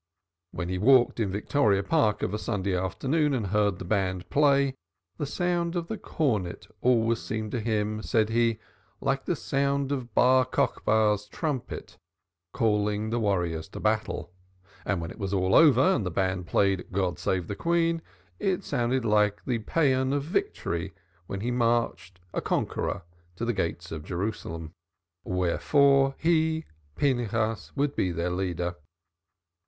[0.49, 4.27] When he, Pinchas, walked in Victoria Park of a Sunday afternoon and heard the band
[4.31, 4.73] play,
[5.17, 8.57] the sound of a cornet always seemed to him, said he,
[8.99, 11.97] like the sound of Bar Cochba's trumpet
[12.51, 14.31] calling the warriors to battle.
[14.85, 18.01] And when it was all over and the band played "God save the Queen,"
[18.39, 20.95] it sounded like the paean of victory
[21.27, 23.03] when he marched, a conqueror,
[23.35, 24.71] to the gates of Jerusalem.
[25.23, 26.65] Wherefore he,
[26.95, 28.77] Pinchas, would be their leader.